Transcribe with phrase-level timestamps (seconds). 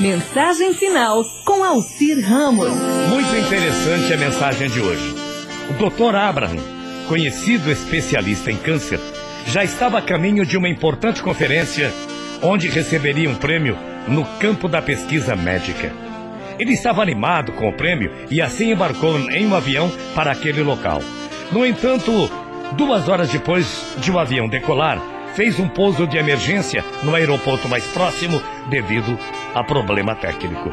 [0.00, 2.70] Mensagem final com Alcir Ramos.
[3.10, 5.14] Muito interessante a mensagem de hoje.
[5.68, 6.16] O Dr.
[6.16, 6.56] Abraham,
[7.06, 8.98] conhecido especialista em câncer,
[9.46, 11.92] já estava a caminho de uma importante conferência
[12.42, 13.76] onde receberia um prêmio
[14.08, 15.92] no campo da pesquisa médica.
[16.58, 21.02] Ele estava animado com o prêmio e assim embarcou em um avião para aquele local.
[21.52, 22.10] No entanto,
[22.72, 24.98] duas horas depois de o avião decolar,
[25.34, 29.18] fez um pouso de emergência no aeroporto mais próximo devido
[29.54, 30.70] a problema técnico.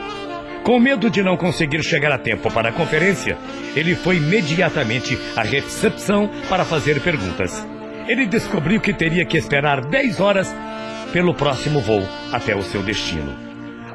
[0.64, 3.38] Com medo de não conseguir chegar a tempo para a conferência,
[3.76, 7.66] ele foi imediatamente à recepção para fazer perguntas.
[8.08, 10.54] Ele descobriu que teria que esperar 10 horas
[11.14, 12.04] pelo próximo voo
[12.34, 13.34] até o seu destino.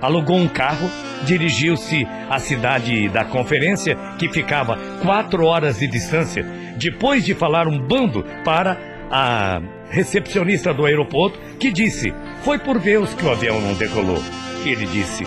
[0.00, 0.90] Alugou um carro,
[1.24, 6.42] dirigiu-se à cidade da conferência, que ficava quatro horas de distância,
[6.76, 8.76] depois de falar um bando para
[9.12, 12.12] a recepcionista do aeroporto, que disse:
[12.42, 14.22] Foi por Deus que o avião não decolou.
[14.64, 15.24] E ele disse: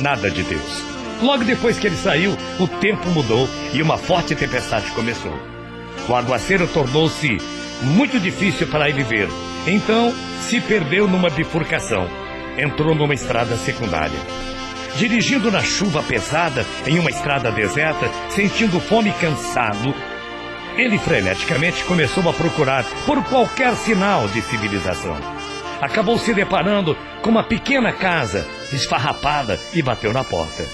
[0.00, 0.82] Nada de Deus.
[1.20, 5.36] Logo depois que ele saiu, o tempo mudou e uma forte tempestade começou.
[6.08, 7.36] O aguaceiro tornou-se
[7.82, 9.28] muito difícil para ele ver.
[9.66, 12.08] Então, se perdeu numa bifurcação.
[12.56, 14.18] Entrou numa estrada secundária.
[14.96, 19.94] Dirigindo na chuva pesada em uma estrada deserta, sentindo fome e cansado,
[20.78, 25.16] ele freneticamente começou a procurar por qualquer sinal de civilização.
[25.80, 30.64] Acabou se deparando com uma pequena casa esfarrapada e bateu na porta.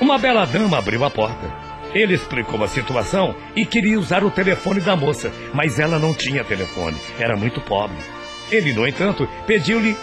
[0.00, 1.70] Uma bela dama abriu a porta.
[1.94, 6.44] Ele explicou a situação e queria usar o telefone da moça, mas ela não tinha
[6.44, 7.96] telefone, era muito pobre.
[8.50, 9.96] Ele, no entanto, pediu-lhe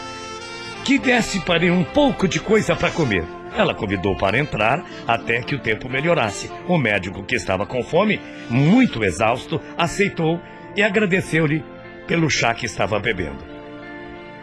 [0.86, 3.37] que desse para ele um pouco de coisa para comer.
[3.58, 6.52] Ela convidou para entrar até que o tempo melhorasse.
[6.68, 10.40] O médico, que estava com fome, muito exausto, aceitou
[10.76, 11.64] e agradeceu-lhe
[12.06, 13.44] pelo chá que estava bebendo.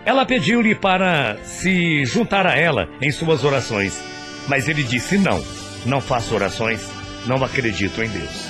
[0.04, 4.02] Ela pediu-lhe para se juntar a ela em suas orações,
[4.48, 5.42] mas ele disse: Não,
[5.86, 6.90] não faço orações,
[7.24, 8.48] não acredito em Deus.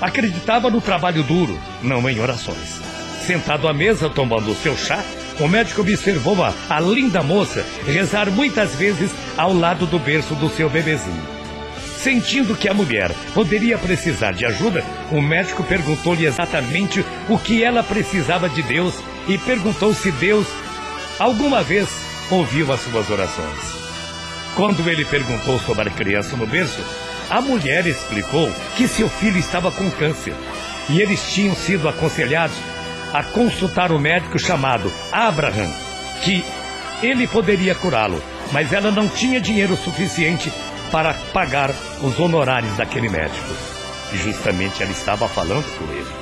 [0.00, 2.80] Acreditava no trabalho duro, não em orações.
[3.26, 5.02] Sentado à mesa tomando o seu chá,
[5.40, 10.48] o médico observou a, a linda moça rezar muitas vezes ao lado do berço do
[10.48, 11.34] seu bebezinho.
[11.98, 17.82] Sentindo que a mulher poderia precisar de ajuda, o médico perguntou-lhe exatamente o que ela
[17.82, 18.94] precisava de Deus
[19.26, 20.46] e perguntou se Deus
[21.18, 21.88] alguma vez
[22.30, 23.58] ouviu as suas orações.
[24.54, 26.80] Quando ele perguntou sobre a criança no berço,
[27.30, 30.34] a mulher explicou que seu filho estava com câncer
[30.90, 32.56] e eles tinham sido aconselhados
[33.14, 35.72] a consultar o médico chamado Abraham,
[36.24, 36.44] que
[37.00, 38.20] ele poderia curá-lo,
[38.50, 40.52] mas ela não tinha dinheiro suficiente
[40.90, 41.70] para pagar
[42.02, 43.54] os honorários daquele médico.
[44.12, 46.12] E justamente ela estava falando com ele.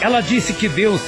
[0.00, 1.02] Ela disse que Deus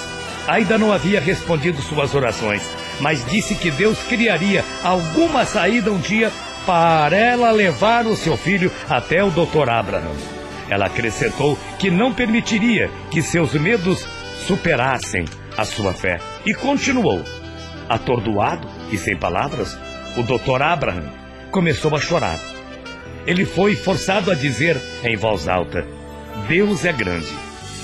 [0.46, 2.62] ainda não havia respondido suas orações,
[3.00, 6.30] mas disse que Deus criaria alguma saída um dia
[6.66, 9.70] para ela levar o seu filho até o Dr.
[9.70, 10.16] Abraham.
[10.68, 14.06] Ela acrescentou que não permitiria que seus medos
[14.46, 15.24] superassem
[15.56, 16.20] a sua fé.
[16.46, 17.22] E continuou.
[17.88, 19.78] Atordoado e sem palavras,
[20.16, 20.62] o Dr.
[20.62, 21.10] Abraham
[21.50, 22.38] começou a chorar.
[23.26, 25.86] Ele foi forçado a dizer em voz alta:
[26.46, 27.32] Deus é grande.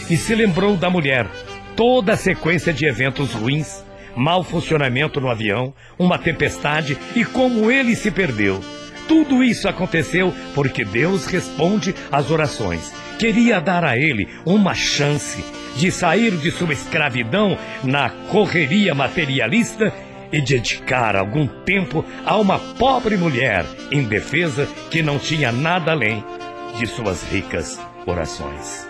[0.08, 1.26] E se lembrou da mulher,
[1.74, 3.82] toda a sequência de eventos ruins,
[4.14, 8.60] mau funcionamento no avião, uma tempestade e como ele se perdeu.
[9.08, 12.92] Tudo isso aconteceu porque Deus responde às orações.
[13.18, 15.44] Queria dar a ele uma chance
[15.76, 19.92] de sair de sua escravidão na correria materialista
[20.32, 26.24] e dedicar algum tempo a uma pobre mulher indefesa que não tinha nada além
[26.76, 28.88] de suas ricas orações.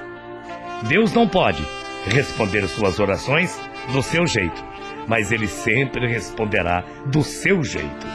[0.88, 1.62] Deus não pode
[2.06, 3.58] responder suas orações
[3.92, 4.64] do seu jeito,
[5.06, 8.06] mas ele sempre responderá do seu jeito.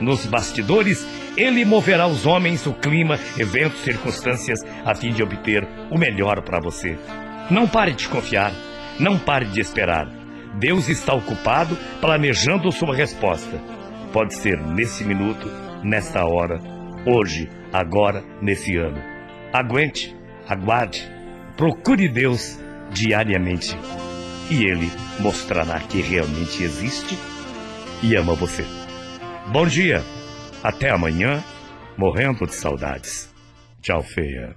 [0.00, 5.98] Nos bastidores, ele moverá os homens, o clima, eventos, circunstâncias, a fim de obter o
[5.98, 6.98] melhor para você.
[7.50, 8.52] Não pare de confiar,
[8.98, 10.08] não pare de esperar.
[10.58, 13.60] Deus está ocupado planejando sua resposta.
[14.12, 15.48] Pode ser nesse minuto,
[15.84, 16.60] nesta hora,
[17.06, 19.00] hoje, agora, nesse ano.
[19.52, 20.16] Aguente,
[20.48, 21.08] aguarde,
[21.56, 22.58] procure Deus
[22.90, 23.76] diariamente
[24.50, 24.90] e Ele
[25.20, 27.16] mostrará que realmente existe
[28.02, 28.64] e ama você.
[29.52, 30.02] Bom dia,
[30.64, 31.42] até amanhã,
[31.96, 33.32] morrendo de saudades.
[33.80, 34.52] Tchau, feia.